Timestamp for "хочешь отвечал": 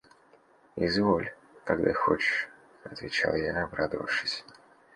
1.93-3.35